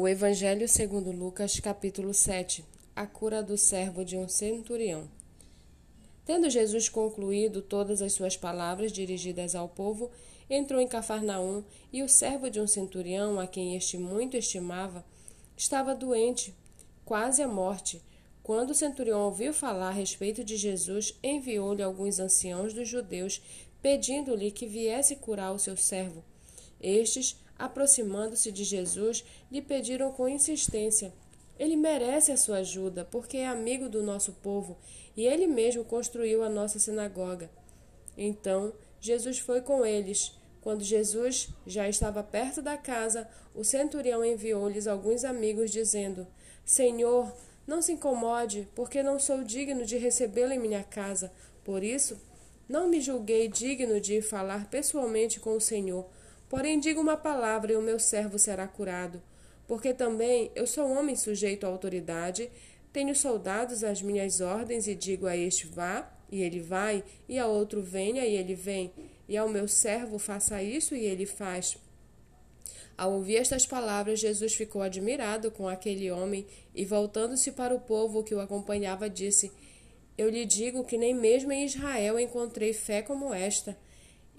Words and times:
O 0.00 0.06
Evangelho 0.06 0.68
segundo 0.68 1.10
Lucas, 1.10 1.58
capítulo 1.58 2.14
7. 2.14 2.64
A 2.94 3.04
cura 3.04 3.42
do 3.42 3.58
servo 3.58 4.04
de 4.04 4.16
um 4.16 4.28
centurião. 4.28 5.10
Tendo 6.24 6.48
Jesus 6.48 6.88
concluído 6.88 7.60
todas 7.60 8.00
as 8.00 8.12
suas 8.12 8.36
palavras 8.36 8.92
dirigidas 8.92 9.56
ao 9.56 9.68
povo, 9.68 10.08
entrou 10.48 10.80
em 10.80 10.86
Cafarnaum, 10.86 11.64
e 11.92 12.00
o 12.04 12.08
servo 12.08 12.48
de 12.48 12.60
um 12.60 12.66
centurião, 12.68 13.40
a 13.40 13.46
quem 13.48 13.74
este 13.74 13.98
muito 13.98 14.36
estimava, 14.36 15.04
estava 15.56 15.96
doente, 15.96 16.54
quase 17.04 17.42
à 17.42 17.48
morte. 17.48 18.00
Quando 18.40 18.70
o 18.70 18.76
centurião 18.76 19.22
ouviu 19.22 19.52
falar 19.52 19.88
a 19.88 19.90
respeito 19.90 20.44
de 20.44 20.56
Jesus, 20.56 21.18
enviou-lhe 21.24 21.82
alguns 21.82 22.20
anciãos 22.20 22.72
dos 22.72 22.86
judeus, 22.86 23.42
pedindo-lhe 23.82 24.52
que 24.52 24.64
viesse 24.64 25.16
curar 25.16 25.52
o 25.52 25.58
seu 25.58 25.76
servo. 25.76 26.22
Estes 26.80 27.36
aproximando-se 27.58 28.52
de 28.52 28.64
Jesus, 28.64 29.24
lhe 29.50 29.60
pediram 29.60 30.12
com 30.12 30.28
insistência: 30.28 31.12
Ele 31.58 31.76
merece 31.76 32.30
a 32.30 32.36
sua 32.36 32.58
ajuda, 32.58 33.04
porque 33.04 33.38
é 33.38 33.46
amigo 33.48 33.88
do 33.88 34.02
nosso 34.02 34.32
povo 34.34 34.78
e 35.18 35.26
ele 35.26 35.48
mesmo 35.48 35.84
construiu 35.84 36.44
a 36.44 36.48
nossa 36.48 36.78
sinagoga. 36.78 37.50
Então 38.16 38.72
Jesus 39.00 39.40
foi 39.40 39.60
com 39.60 39.84
eles. 39.84 40.32
Quando 40.60 40.84
Jesus 40.84 41.48
já 41.66 41.88
estava 41.88 42.22
perto 42.22 42.62
da 42.62 42.76
casa, 42.76 43.28
o 43.52 43.64
centurião 43.64 44.24
enviou-lhes 44.24 44.86
alguns 44.86 45.24
amigos, 45.24 45.72
dizendo: 45.72 46.24
Senhor, 46.64 47.32
não 47.66 47.82
se 47.82 47.92
incomode, 47.92 48.68
porque 48.76 49.02
não 49.02 49.18
sou 49.18 49.42
digno 49.42 49.84
de 49.84 49.96
recebê-lo 49.96 50.52
em 50.52 50.58
minha 50.58 50.84
casa. 50.84 51.32
Por 51.64 51.82
isso, 51.82 52.20
não 52.68 52.88
me 52.88 53.00
julguei 53.00 53.48
digno 53.48 54.00
de 54.00 54.22
falar 54.22 54.70
pessoalmente 54.70 55.40
com 55.40 55.56
o 55.56 55.60
Senhor 55.60 56.08
Porém, 56.48 56.80
diga 56.80 57.00
uma 57.00 57.16
palavra 57.16 57.72
e 57.72 57.76
o 57.76 57.82
meu 57.82 57.98
servo 57.98 58.38
será 58.38 58.66
curado. 58.66 59.22
Porque 59.66 59.92
também 59.92 60.50
eu 60.54 60.66
sou 60.66 60.90
homem 60.90 61.14
sujeito 61.14 61.64
à 61.64 61.68
autoridade, 61.68 62.50
tenho 62.92 63.14
soldados 63.14 63.84
às 63.84 64.00
minhas 64.00 64.40
ordens 64.40 64.88
e 64.88 64.94
digo 64.94 65.26
a 65.26 65.36
este 65.36 65.66
vá, 65.66 66.10
e 66.30 66.42
ele 66.42 66.60
vai, 66.60 67.04
e 67.28 67.38
a 67.38 67.46
outro 67.46 67.82
venha, 67.82 68.24
e 68.24 68.34
ele 68.34 68.54
vem, 68.54 68.92
e 69.28 69.36
ao 69.36 69.48
meu 69.48 69.68
servo 69.68 70.18
faça 70.18 70.62
isso, 70.62 70.94
e 70.94 71.04
ele 71.04 71.26
faz. 71.26 71.76
Ao 72.96 73.12
ouvir 73.12 73.36
estas 73.36 73.64
palavras, 73.64 74.18
Jesus 74.18 74.54
ficou 74.54 74.82
admirado 74.82 75.50
com 75.50 75.68
aquele 75.68 76.10
homem 76.10 76.44
e, 76.74 76.84
voltando-se 76.84 77.52
para 77.52 77.74
o 77.74 77.80
povo 77.80 78.24
que 78.24 78.34
o 78.34 78.40
acompanhava, 78.40 79.08
disse: 79.08 79.52
Eu 80.16 80.28
lhe 80.28 80.44
digo 80.44 80.82
que 80.82 80.98
nem 80.98 81.14
mesmo 81.14 81.52
em 81.52 81.64
Israel 81.64 82.18
encontrei 82.18 82.72
fé 82.72 83.00
como 83.00 83.32
esta. 83.32 83.76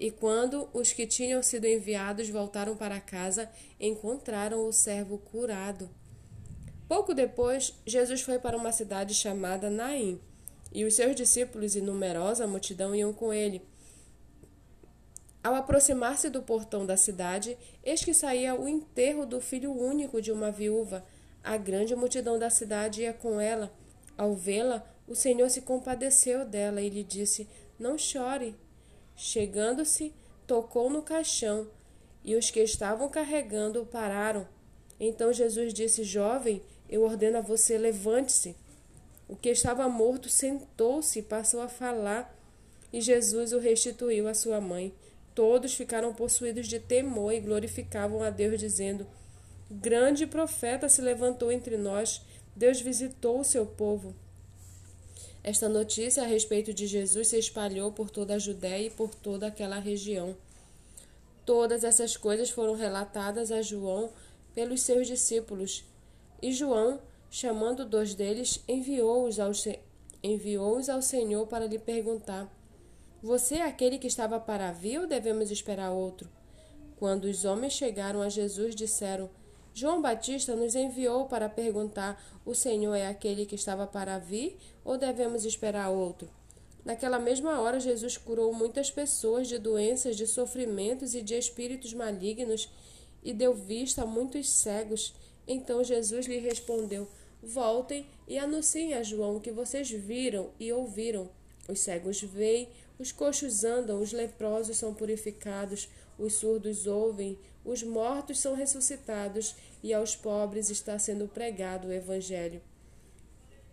E 0.00 0.10
quando 0.10 0.66
os 0.72 0.94
que 0.94 1.06
tinham 1.06 1.42
sido 1.42 1.66
enviados 1.66 2.30
voltaram 2.30 2.74
para 2.74 2.98
casa, 2.98 3.50
encontraram 3.78 4.66
o 4.66 4.72
servo 4.72 5.18
curado. 5.18 5.90
Pouco 6.88 7.12
depois, 7.12 7.74
Jesus 7.84 8.22
foi 8.22 8.38
para 8.38 8.56
uma 8.56 8.72
cidade 8.72 9.12
chamada 9.12 9.68
Naim, 9.68 10.18
e 10.72 10.86
os 10.86 10.94
seus 10.94 11.14
discípulos 11.14 11.76
e 11.76 11.82
numerosa 11.82 12.46
multidão 12.46 12.94
iam 12.94 13.12
com 13.12 13.30
ele. 13.30 13.60
Ao 15.44 15.54
aproximar-se 15.54 16.30
do 16.30 16.40
portão 16.40 16.86
da 16.86 16.96
cidade, 16.96 17.58
eis 17.84 18.02
que 18.02 18.14
saía 18.14 18.54
o 18.54 18.66
enterro 18.66 19.26
do 19.26 19.38
filho 19.38 19.70
único 19.70 20.22
de 20.22 20.32
uma 20.32 20.50
viúva. 20.50 21.04
A 21.44 21.58
grande 21.58 21.94
multidão 21.94 22.38
da 22.38 22.48
cidade 22.48 23.02
ia 23.02 23.12
com 23.12 23.38
ela. 23.38 23.70
Ao 24.16 24.34
vê-la, 24.34 24.82
o 25.06 25.14
Senhor 25.14 25.50
se 25.50 25.60
compadeceu 25.60 26.46
dela 26.46 26.80
e 26.80 26.88
lhe 26.88 27.04
disse: 27.04 27.46
Não 27.78 27.98
chore. 27.98 28.54
Chegando-se, 29.22 30.14
tocou 30.46 30.88
no 30.88 31.02
caixão, 31.02 31.68
e 32.24 32.34
os 32.36 32.50
que 32.50 32.58
estavam 32.60 33.06
carregando 33.06 33.84
pararam. 33.84 34.48
Então 34.98 35.30
Jesus 35.30 35.74
disse: 35.74 36.02
Jovem, 36.04 36.62
eu 36.88 37.02
ordeno 37.02 37.36
a 37.36 37.42
você, 37.42 37.76
levante-se. 37.76 38.56
O 39.28 39.36
que 39.36 39.50
estava 39.50 39.86
morto 39.90 40.30
sentou-se 40.30 41.18
e 41.18 41.22
passou 41.22 41.60
a 41.60 41.68
falar, 41.68 42.34
e 42.90 42.98
Jesus 43.02 43.52
o 43.52 43.58
restituiu 43.58 44.26
à 44.26 44.32
sua 44.32 44.58
mãe. 44.58 44.90
Todos 45.34 45.74
ficaram 45.74 46.14
possuídos 46.14 46.66
de 46.66 46.80
temor 46.80 47.34
e 47.34 47.40
glorificavam 47.40 48.22
a 48.22 48.30
Deus, 48.30 48.58
dizendo: 48.58 49.06
Grande 49.70 50.26
profeta 50.26 50.88
se 50.88 51.02
levantou 51.02 51.52
entre 51.52 51.76
nós, 51.76 52.22
Deus 52.56 52.80
visitou 52.80 53.40
o 53.40 53.44
seu 53.44 53.66
povo. 53.66 54.14
Esta 55.42 55.68
notícia 55.68 56.22
a 56.22 56.26
respeito 56.26 56.72
de 56.74 56.86
Jesus 56.86 57.28
se 57.28 57.38
espalhou 57.38 57.90
por 57.90 58.10
toda 58.10 58.34
a 58.34 58.38
Judéia 58.38 58.86
e 58.86 58.90
por 58.90 59.14
toda 59.14 59.46
aquela 59.46 59.78
região. 59.78 60.36
Todas 61.46 61.82
essas 61.82 62.16
coisas 62.16 62.50
foram 62.50 62.74
relatadas 62.74 63.50
a 63.50 63.62
João 63.62 64.10
pelos 64.54 64.82
seus 64.82 65.06
discípulos. 65.06 65.84
E 66.42 66.52
João, 66.52 67.00
chamando 67.30 67.86
dois 67.86 68.14
deles, 68.14 68.62
enviou-os 68.68 69.40
ao, 69.40 69.52
enviou 70.22 70.78
ao 70.90 71.00
Senhor 71.00 71.46
para 71.46 71.66
lhe 71.66 71.78
perguntar: 71.78 72.52
Você 73.22 73.56
é 73.56 73.62
aquele 73.62 73.98
que 73.98 74.06
estava 74.06 74.38
para 74.38 74.72
vir 74.72 75.00
ou 75.00 75.06
devemos 75.06 75.50
esperar 75.50 75.90
outro? 75.90 76.28
Quando 76.98 77.24
os 77.24 77.46
homens 77.46 77.72
chegaram 77.72 78.20
a 78.20 78.28
Jesus, 78.28 78.74
disseram: 78.74 79.30
João 79.80 80.02
Batista 80.02 80.54
nos 80.54 80.74
enviou 80.74 81.24
para 81.24 81.48
perguntar: 81.48 82.22
O 82.44 82.54
Senhor 82.54 82.94
é 82.94 83.06
aquele 83.06 83.46
que 83.46 83.54
estava 83.54 83.86
para 83.86 84.18
vir 84.18 84.58
ou 84.84 84.98
devemos 84.98 85.46
esperar 85.46 85.88
outro? 85.88 86.28
Naquela 86.84 87.18
mesma 87.18 87.58
hora, 87.58 87.80
Jesus 87.80 88.18
curou 88.18 88.52
muitas 88.52 88.90
pessoas 88.90 89.48
de 89.48 89.56
doenças, 89.56 90.16
de 90.16 90.26
sofrimentos 90.26 91.14
e 91.14 91.22
de 91.22 91.34
espíritos 91.34 91.94
malignos 91.94 92.68
e 93.24 93.32
deu 93.32 93.54
vista 93.54 94.02
a 94.02 94.06
muitos 94.06 94.50
cegos. 94.50 95.14
Então 95.48 95.82
Jesus 95.82 96.26
lhe 96.26 96.36
respondeu: 96.40 97.08
Voltem 97.42 98.06
e 98.28 98.36
anunciem 98.36 98.92
a 98.92 99.02
João 99.02 99.40
que 99.40 99.50
vocês 99.50 99.90
viram 99.90 100.50
e 100.60 100.70
ouviram. 100.74 101.30
Os 101.66 101.80
cegos 101.80 102.20
veem, 102.20 102.68
os 103.00 103.10
coxos 103.10 103.64
andam, 103.64 103.98
os 103.98 104.12
leprosos 104.12 104.76
são 104.76 104.92
purificados, 104.92 105.88
os 106.18 106.34
surdos 106.34 106.86
ouvem, 106.86 107.38
os 107.64 107.82
mortos 107.82 108.38
são 108.38 108.54
ressuscitados 108.54 109.56
e 109.82 109.94
aos 109.94 110.14
pobres 110.14 110.68
está 110.68 110.98
sendo 110.98 111.26
pregado 111.26 111.88
o 111.88 111.92
Evangelho. 111.92 112.60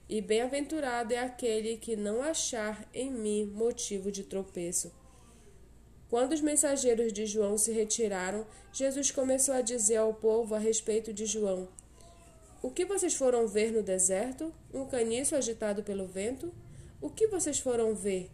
E 0.08 0.22
bem-aventurado 0.22 1.14
é 1.14 1.20
aquele 1.20 1.76
que 1.76 1.98
não 1.98 2.22
achar 2.22 2.88
em 2.94 3.12
mim 3.12 3.46
motivo 3.48 4.10
de 4.10 4.24
tropeço. 4.24 4.94
Quando 6.10 6.32
os 6.32 6.40
mensageiros 6.40 7.12
de 7.12 7.26
João 7.26 7.58
se 7.58 7.74
retiraram, 7.74 8.48
Jesus 8.72 9.12
começou 9.12 9.54
a 9.54 9.60
dizer 9.60 9.98
ao 9.98 10.14
povo 10.14 10.56
a 10.56 10.58
respeito 10.58 11.12
de 11.12 11.26
João: 11.26 11.68
O 12.62 12.72
que 12.72 12.86
vocês 12.86 13.14
foram 13.14 13.46
ver 13.46 13.74
no 13.74 13.84
deserto? 13.84 14.54
Um 14.74 14.86
caniço 14.86 15.36
agitado 15.36 15.84
pelo 15.84 16.08
vento? 16.08 16.54
O 17.02 17.10
que 17.10 17.28
vocês 17.28 17.60
foram 17.60 17.94
ver? 17.94 18.32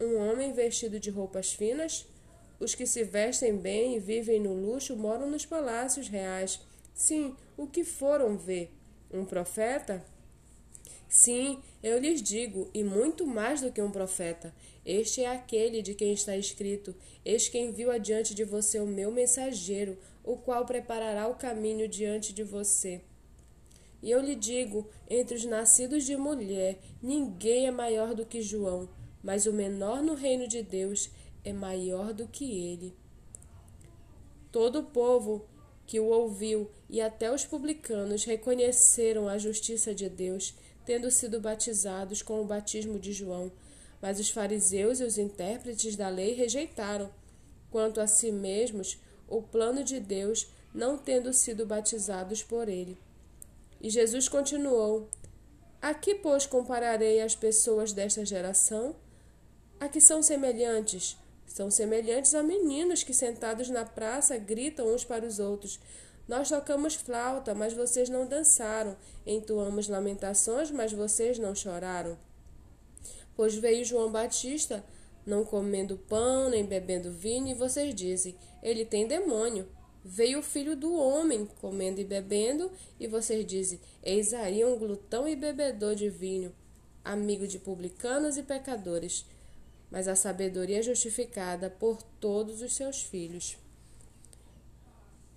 Um 0.00 0.16
homem 0.16 0.50
vestido 0.50 0.98
de 0.98 1.10
roupas 1.10 1.52
finas? 1.52 2.06
Os 2.58 2.74
que 2.74 2.86
se 2.86 3.04
vestem 3.04 3.54
bem 3.58 3.96
e 3.96 3.98
vivem 3.98 4.40
no 4.40 4.54
luxo 4.54 4.96
moram 4.96 5.30
nos 5.30 5.44
palácios 5.44 6.08
reais. 6.08 6.58
Sim, 6.94 7.36
o 7.54 7.66
que 7.66 7.84
foram 7.84 8.38
ver? 8.38 8.72
Um 9.12 9.26
profeta? 9.26 10.02
Sim, 11.06 11.60
eu 11.82 11.98
lhes 11.98 12.22
digo, 12.22 12.70
e 12.72 12.82
muito 12.82 13.26
mais 13.26 13.60
do 13.60 13.70
que 13.70 13.82
um 13.82 13.90
profeta. 13.90 14.54
Este 14.86 15.22
é 15.22 15.28
aquele 15.28 15.82
de 15.82 15.94
quem 15.94 16.14
está 16.14 16.34
escrito: 16.34 16.94
Eis 17.22 17.50
quem 17.50 17.70
viu 17.70 17.90
adiante 17.90 18.34
de 18.34 18.44
você 18.44 18.80
o 18.80 18.86
meu 18.86 19.12
mensageiro, 19.12 19.98
o 20.24 20.34
qual 20.34 20.64
preparará 20.64 21.28
o 21.28 21.34
caminho 21.34 21.86
diante 21.86 22.32
de 22.32 22.42
você. 22.42 23.02
E 24.02 24.10
eu 24.10 24.20
lhe 24.22 24.34
digo: 24.34 24.88
entre 25.10 25.36
os 25.36 25.44
nascidos 25.44 26.06
de 26.06 26.16
mulher, 26.16 26.78
ninguém 27.02 27.66
é 27.66 27.70
maior 27.70 28.14
do 28.14 28.24
que 28.24 28.40
João 28.40 28.88
mas 29.22 29.46
o 29.46 29.52
menor 29.52 30.02
no 30.02 30.14
reino 30.14 30.48
de 30.48 30.62
Deus 30.62 31.10
é 31.44 31.52
maior 31.52 32.12
do 32.12 32.26
que 32.26 32.44
ele. 32.44 32.94
Todo 34.50 34.80
o 34.80 34.84
povo 34.84 35.46
que 35.86 35.98
o 35.98 36.06
ouviu 36.06 36.70
e 36.88 37.00
até 37.00 37.32
os 37.32 37.44
publicanos 37.44 38.24
reconheceram 38.24 39.28
a 39.28 39.38
justiça 39.38 39.94
de 39.94 40.08
Deus, 40.08 40.54
tendo 40.84 41.10
sido 41.10 41.40
batizados 41.40 42.22
com 42.22 42.40
o 42.40 42.44
batismo 42.44 42.98
de 42.98 43.12
João. 43.12 43.50
Mas 44.00 44.18
os 44.18 44.30
fariseus 44.30 45.00
e 45.00 45.04
os 45.04 45.18
intérpretes 45.18 45.96
da 45.96 46.08
lei 46.08 46.32
rejeitaram, 46.32 47.10
quanto 47.70 48.00
a 48.00 48.06
si 48.06 48.32
mesmos, 48.32 48.98
o 49.28 49.42
plano 49.42 49.84
de 49.84 50.00
Deus, 50.00 50.48
não 50.72 50.96
tendo 50.96 51.32
sido 51.32 51.66
batizados 51.66 52.42
por 52.42 52.68
ele. 52.68 52.96
E 53.80 53.90
Jesus 53.90 54.28
continuou: 54.28 55.08
A 55.80 55.94
que, 55.94 56.14
pois, 56.14 56.46
compararei 56.46 57.20
as 57.20 57.34
pessoas 57.34 57.92
desta 57.92 58.24
geração? 58.24 58.94
A 59.80 59.88
que 59.88 60.00
são 60.00 60.22
semelhantes? 60.22 61.16
São 61.46 61.70
semelhantes 61.70 62.34
a 62.34 62.42
meninos 62.42 63.02
que, 63.02 63.14
sentados 63.14 63.68
na 63.70 63.84
praça, 63.84 64.36
gritam 64.36 64.94
uns 64.94 65.04
para 65.04 65.26
os 65.26 65.40
outros. 65.40 65.80
Nós 66.28 66.48
tocamos 66.48 66.94
flauta, 66.94 67.54
mas 67.54 67.72
vocês 67.72 68.08
não 68.08 68.24
dançaram. 68.24 68.96
Entoamos 69.26 69.88
lamentações, 69.88 70.70
mas 70.70 70.92
vocês 70.92 71.38
não 71.38 71.54
choraram. 71.54 72.16
Pois 73.34 73.54
veio 73.54 73.84
João 73.84 74.12
Batista, 74.12 74.84
não 75.26 75.44
comendo 75.44 75.96
pão 75.96 76.50
nem 76.50 76.64
bebendo 76.64 77.10
vinho, 77.10 77.48
e 77.48 77.54
vocês 77.54 77.94
dizem: 77.94 78.36
Ele 78.62 78.84
tem 78.84 79.08
demônio. 79.08 79.66
Veio 80.04 80.38
o 80.38 80.42
filho 80.42 80.76
do 80.76 80.94
homem, 80.94 81.48
comendo 81.60 82.00
e 82.00 82.04
bebendo, 82.04 82.70
e 82.98 83.06
vocês 83.06 83.44
dizem: 83.44 83.80
Eis 84.02 84.32
aí 84.32 84.64
um 84.64 84.78
glutão 84.78 85.26
e 85.26 85.34
bebedor 85.34 85.94
de 85.94 86.08
vinho, 86.08 86.54
amigo 87.04 87.46
de 87.46 87.58
publicanos 87.58 88.36
e 88.36 88.42
pecadores. 88.42 89.26
Mas 89.90 90.06
a 90.06 90.14
sabedoria 90.14 90.78
é 90.78 90.82
justificada 90.82 91.68
por 91.68 92.02
todos 92.20 92.62
os 92.62 92.74
seus 92.74 93.02
filhos. 93.02 93.56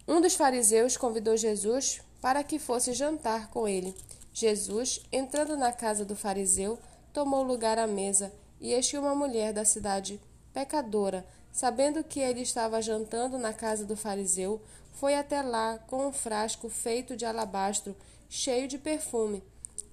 Um 0.07 0.21
dos 0.21 0.35
fariseus 0.35 0.95
convidou 0.95 1.35
Jesus 1.35 2.01
para 2.21 2.43
que 2.43 2.59
fosse 2.59 2.93
jantar 2.93 3.49
com 3.49 3.67
ele. 3.67 3.95
Jesus, 4.31 5.01
entrando 5.11 5.55
na 5.57 5.71
casa 5.71 6.05
do 6.05 6.15
fariseu, 6.15 6.77
tomou 7.11 7.43
lugar 7.43 7.77
à 7.77 7.87
mesa, 7.87 8.33
e 8.59 8.73
eis 8.73 8.89
que 8.89 8.97
uma 8.97 9.15
mulher 9.15 9.53
da 9.53 9.65
cidade, 9.65 10.19
pecadora, 10.53 11.25
Sabendo 11.53 12.03
que 12.03 12.19
ele 12.19 12.41
estava 12.41 12.81
jantando 12.81 13.37
na 13.37 13.53
casa 13.53 13.85
do 13.85 13.95
fariseu, 13.95 14.59
foi 14.93 15.13
até 15.13 15.43
lá 15.43 15.77
com 15.85 16.07
um 16.07 16.11
frasco 16.11 16.67
feito 16.67 17.15
de 17.15 17.25
alabastro, 17.25 17.95
cheio 18.27 18.67
de 18.67 18.79
perfume, 18.79 19.43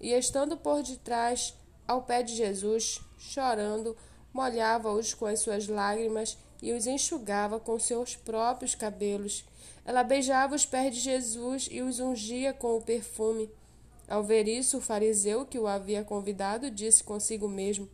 e 0.01 0.11
estando 0.15 0.57
por 0.57 0.83
detrás, 0.83 1.55
ao 1.87 2.01
pé 2.01 2.23
de 2.23 2.35
Jesus, 2.35 3.03
chorando, 3.19 3.95
molhava-os 4.33 5.15
com 5.15 5.27
as 5.27 5.41
suas 5.41 5.67
lágrimas 5.67 6.37
e 6.63 6.73
os 6.73 6.87
enxugava 6.87 7.59
com 7.59 7.79
seus 7.79 8.17
próprios 8.17 8.75
cabelos. 8.75 9.45
Ela 9.85 10.03
beijava 10.03 10.55
os 10.55 10.67
pés 10.67 10.95
de 10.95 11.01
Jesus 11.01 11.69
e 11.71 11.81
os 11.83 12.01
ungia 12.01 12.53
com 12.53 12.77
o 12.77 12.83
perfume. 12.83 13.51
Ao 14.09 14.23
ver 14.23 14.49
isso, 14.49 14.79
o 14.79 14.81
fariseu 14.81 15.47
que 15.47 15.59
o 15.59 15.67
havia 15.67 16.05
convidado 16.05 16.71
disse 16.71 17.03
consigo 17.03 17.49
mesmo: 17.49 17.89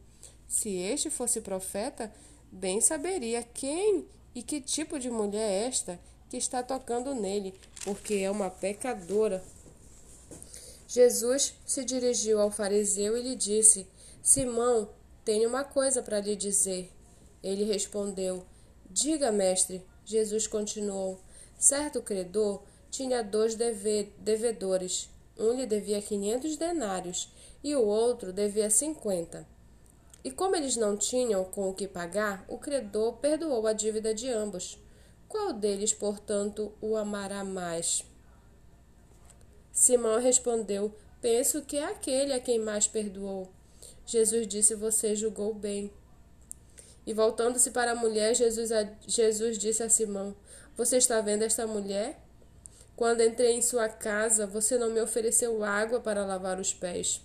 Se 0.49 0.75
este 0.77 1.11
fosse 1.11 1.41
profeta, 1.41 2.12
bem 2.50 2.81
saberia 2.81 3.43
quem 3.43 4.06
e 4.35 4.43
que 4.43 4.61
tipo 4.61 4.99
de 4.99 5.11
mulher 5.11 5.41
é 5.41 5.67
esta 5.67 6.00
que 6.29 6.37
está 6.37 6.62
tocando 6.62 7.15
nele, 7.15 7.55
porque 7.85 8.15
é 8.15 8.31
uma 8.31 8.50
pecadora. 8.50 9.43
Jesus 10.88 11.55
se 11.67 11.85
dirigiu 11.85 12.41
ao 12.41 12.50
fariseu 12.50 13.17
e 13.17 13.23
lhe 13.23 13.37
disse: 13.37 13.87
Simão, 14.23 14.88
tenho 15.26 15.49
uma 15.49 15.64
coisa 15.64 16.05
para 16.05 16.20
lhe 16.20 16.37
dizer. 16.37 16.88
Ele 17.43 17.64
respondeu: 17.64 18.46
Diga, 18.88 19.32
mestre. 19.32 19.84
Jesus 20.05 20.46
continuou: 20.46 21.19
Certo 21.58 22.00
credor 22.00 22.62
tinha 22.93 23.25
dois 23.25 23.56
deve 23.56 24.12
devedores. 24.19 25.11
Um 25.37 25.52
lhe 25.52 25.67
devia 25.67 26.00
quinhentos 26.00 26.56
denários 26.56 27.28
e 27.62 27.75
o 27.75 27.84
outro 27.84 28.32
devia 28.32 28.70
cinquenta. 28.70 29.44
E 30.23 30.31
como 30.31 30.55
eles 30.55 30.76
não 30.76 30.96
tinham 30.96 31.44
com 31.44 31.69
o 31.69 31.75
que 31.75 31.88
pagar, 31.88 32.44
o 32.49 32.56
credor 32.56 33.14
perdoou 33.14 33.67
a 33.67 33.73
dívida 33.73 34.14
de 34.14 34.31
ambos. 34.31 34.78
Qual 35.28 35.52
deles, 35.52 35.93
portanto, 35.93 36.73
o 36.81 36.96
amará 36.96 37.43
mais? 37.43 38.05
Simão 39.73 40.20
respondeu: 40.20 40.94
Penso 41.20 41.62
que 41.62 41.78
é 41.78 41.84
aquele 41.84 42.32
a 42.32 42.38
quem 42.38 42.61
mais 42.61 42.87
perdoou. 42.87 43.56
Jesus 44.06 44.47
disse: 44.47 44.75
Você 44.75 45.14
julgou 45.17 45.53
bem. 45.53 45.93
E 47.05 47.12
voltando-se 47.12 47.70
para 47.70 47.93
a 47.93 47.97
mulher, 47.97 48.35
Jesus, 48.35 48.73
a, 48.73 48.88
Jesus 49.06 49.58
disse 49.58 49.82
a 49.82 49.88
Simão: 49.88 50.35
Você 50.76 50.97
está 50.97 51.20
vendo 51.20 51.43
esta 51.43 51.67
mulher? 51.67 52.20
Quando 52.97 53.23
entrei 53.23 53.53
em 53.53 53.62
sua 53.62 53.88
casa, 53.88 54.47
você 54.47 54.79
não 54.79 54.91
me 54.91 55.00
ofereceu 55.00 55.62
água 55.62 56.00
para 56.00 56.25
lavar 56.25 56.58
os 56.58 56.73
pés. 56.73 57.20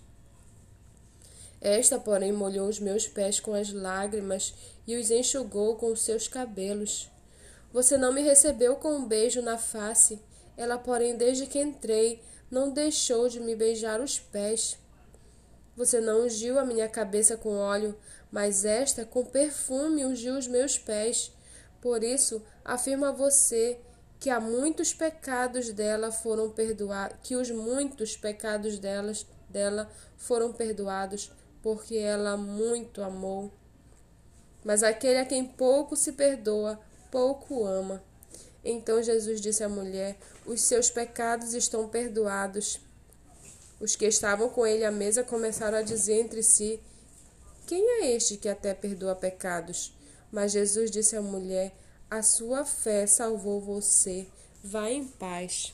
Esta, 1.61 1.99
porém, 1.99 2.33
molhou 2.33 2.67
os 2.67 2.79
meus 2.79 3.07
pés 3.07 3.39
com 3.39 3.53
as 3.53 3.71
lágrimas 3.71 4.53
e 4.85 4.97
os 4.97 5.11
enxugou 5.11 5.75
com 5.75 5.91
os 5.91 6.01
seus 6.01 6.27
cabelos. 6.27 7.09
Você 7.71 7.97
não 7.97 8.11
me 8.11 8.21
recebeu 8.21 8.75
com 8.75 8.95
um 8.95 9.07
beijo 9.07 9.41
na 9.41 9.57
face. 9.57 10.19
Ela, 10.57 10.77
porém, 10.77 11.15
desde 11.15 11.45
que 11.45 11.59
entrei, 11.59 12.21
não 12.49 12.71
deixou 12.71 13.29
de 13.29 13.39
me 13.39 13.55
beijar 13.55 14.01
os 14.01 14.19
pés. 14.19 14.77
Você 15.81 15.99
não 15.99 16.25
ungiu 16.25 16.59
a 16.59 16.63
minha 16.63 16.87
cabeça 16.87 17.35
com 17.35 17.57
óleo, 17.57 17.97
mas 18.31 18.65
esta 18.65 19.03
com 19.03 19.25
perfume 19.25 20.05
ungiu 20.05 20.37
os 20.37 20.45
meus 20.45 20.77
pés. 20.77 21.31
Por 21.81 22.03
isso, 22.03 22.39
afirma 22.63 23.09
a 23.09 23.11
você 23.11 23.79
que 24.19 24.29
há 24.29 24.39
muitos 24.39 24.93
pecados 24.93 25.71
dela 25.71 26.11
foram 26.11 26.51
perdoados, 26.51 27.17
que 27.23 27.35
os 27.35 27.49
muitos 27.49 28.15
pecados 28.15 28.77
delas, 28.77 29.25
dela 29.49 29.91
foram 30.17 30.53
perdoados, 30.53 31.31
porque 31.63 31.97
ela 31.97 32.37
muito 32.37 33.01
amou. 33.01 33.51
Mas 34.63 34.83
aquele 34.83 35.17
a 35.17 35.25
quem 35.25 35.43
pouco 35.43 35.95
se 35.95 36.11
perdoa, 36.11 36.79
pouco 37.09 37.65
ama. 37.65 38.03
Então 38.63 39.01
Jesus 39.01 39.41
disse 39.41 39.63
à 39.63 39.67
mulher: 39.67 40.15
Os 40.45 40.61
seus 40.61 40.91
pecados 40.91 41.55
estão 41.55 41.89
perdoados. 41.89 42.79
Os 43.81 43.95
que 43.95 44.05
estavam 44.05 44.47
com 44.47 44.65
ele 44.65 44.85
à 44.85 44.91
mesa 44.91 45.23
começaram 45.23 45.79
a 45.79 45.81
dizer 45.81 46.19
entre 46.19 46.43
si: 46.43 46.79
Quem 47.65 47.83
é 48.03 48.15
este 48.15 48.37
que 48.37 48.47
até 48.47 48.75
perdoa 48.75 49.15
pecados? 49.15 49.97
Mas 50.31 50.51
Jesus 50.51 50.91
disse 50.91 51.15
à 51.15 51.21
mulher: 51.21 51.75
A 52.07 52.21
sua 52.21 52.63
fé 52.63 53.07
salvou 53.07 53.59
você. 53.59 54.27
Vá 54.63 54.87
em 54.91 55.07
paz. 55.07 55.73